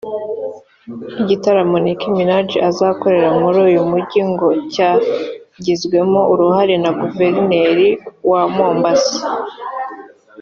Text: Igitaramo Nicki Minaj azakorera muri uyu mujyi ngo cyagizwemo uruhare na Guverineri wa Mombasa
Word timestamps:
Igitaramo 1.21 1.77
Nicki 1.83 2.07
Minaj 2.15 2.49
azakorera 2.69 3.29
muri 3.41 3.57
uyu 3.67 3.81
mujyi 3.89 4.21
ngo 4.31 4.47
cyagizwemo 4.73 6.21
uruhare 6.33 6.75
na 6.83 6.91
Guverineri 6.99 7.89
wa 8.29 8.41
Mombasa 8.55 9.19